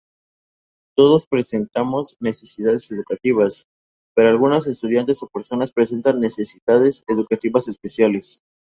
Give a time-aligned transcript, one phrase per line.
[0.97, 3.65] Todos presentamos necesidades educativas,
[4.15, 8.41] pero algunos estudiantes o personas presentan necesidades educativas especiales.